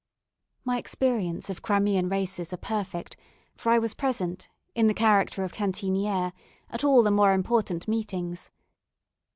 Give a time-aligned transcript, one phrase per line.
[0.65, 3.17] My experience of Crimean races are perfect,
[3.53, 6.33] for I was present, in the character of cantiniere,
[6.71, 8.49] at all the more important meetings.